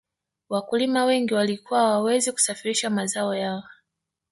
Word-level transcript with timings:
wakulima 0.49 1.05
wengi 1.05 1.33
walikuwa 1.33 1.79
hawawezi 1.79 2.31
kusafirisha 2.31 2.89
mazao 2.89 3.35
yao 3.35 3.63